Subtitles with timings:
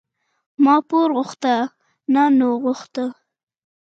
[0.63, 1.55] ما پور غوښته،
[2.13, 3.05] تا نور غوښته.